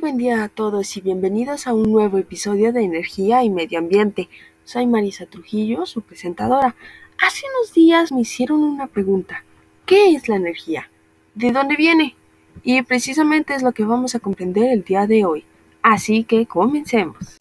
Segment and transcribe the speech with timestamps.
[0.00, 4.30] buen día a todos y bienvenidos a un nuevo episodio de Energía y Medio Ambiente.
[4.64, 6.74] Soy Marisa Trujillo, su presentadora.
[7.18, 9.44] Hace unos días me hicieron una pregunta.
[9.84, 10.90] ¿Qué es la energía?
[11.34, 12.16] ¿De dónde viene?
[12.62, 15.44] Y precisamente es lo que vamos a comprender el día de hoy.
[15.82, 17.36] Así que comencemos.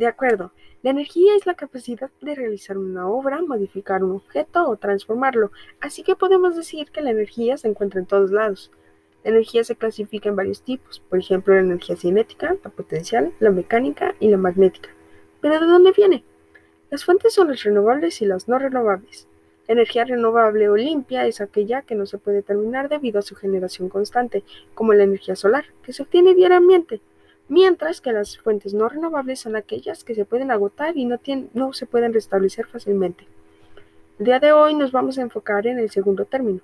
[0.00, 4.78] De acuerdo, la energía es la capacidad de realizar una obra, modificar un objeto o
[4.78, 8.72] transformarlo, así que podemos decir que la energía se encuentra en todos lados.
[9.24, 13.50] La energía se clasifica en varios tipos, por ejemplo la energía cinética, la potencial, la
[13.50, 14.88] mecánica y la magnética.
[15.42, 16.24] ¿Pero de dónde viene?
[16.88, 19.28] Las fuentes son las renovables y las no renovables.
[19.68, 23.36] La energía renovable o limpia es aquella que no se puede terminar debido a su
[23.36, 27.02] generación constante, como la energía solar, que se obtiene diariamente
[27.50, 31.18] mientras que las fuentes no renovables son aquellas que se pueden agotar y no,
[31.52, 33.26] no se pueden restablecer fácilmente.
[34.18, 36.60] El día de hoy nos vamos a enfocar en el segundo término.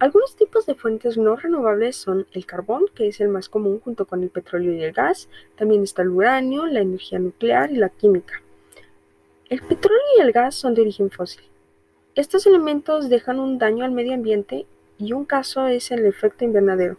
[0.00, 4.04] Algunos tipos de fuentes no renovables son el carbón, que es el más común junto
[4.04, 7.90] con el petróleo y el gas, también está el uranio, la energía nuclear y la
[7.90, 8.42] química.
[9.48, 11.44] El petróleo y el gas son de origen fósil.
[12.16, 14.66] Estos elementos dejan un daño al medio ambiente
[14.98, 16.96] y un caso es el efecto invernadero.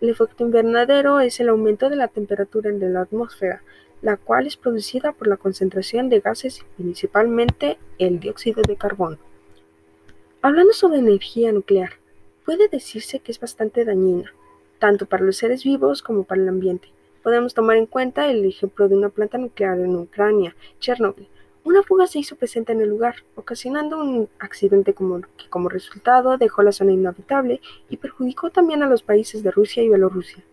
[0.00, 3.62] El efecto invernadero es el aumento de la temperatura en la atmósfera,
[4.02, 9.18] la cual es producida por la concentración de gases, principalmente el dióxido de carbono.
[10.42, 11.94] Hablando sobre energía nuclear,
[12.44, 14.32] puede decirse que es bastante dañina,
[14.78, 16.88] tanto para los seres vivos como para el ambiente.
[17.22, 21.26] Podemos tomar en cuenta el ejemplo de una planta nuclear en Ucrania, Chernobyl,
[21.66, 26.62] una fuga se hizo presente en el lugar, ocasionando un accidente que como resultado dejó
[26.62, 30.44] la zona inhabitable y perjudicó también a los países de Rusia y Bielorrusia.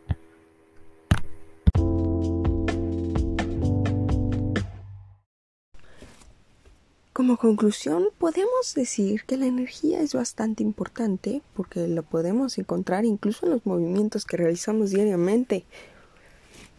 [7.14, 13.46] Como conclusión, podemos decir que la energía es bastante importante porque la podemos encontrar incluso
[13.46, 15.64] en los movimientos que realizamos diariamente,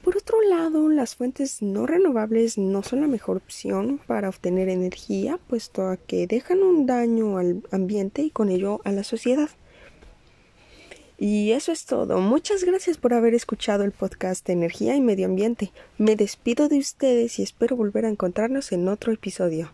[0.04, 5.38] por otro lado, las fuentes no renovables no son la mejor opción para obtener energía,
[5.48, 9.48] puesto a que dejan un daño al ambiente y con ello a la sociedad.
[11.16, 12.20] Y eso es todo.
[12.20, 15.72] Muchas gracias por haber escuchado el podcast de Energía y Medio Ambiente.
[15.96, 19.72] Me despido de ustedes y espero volver a encontrarnos en otro episodio.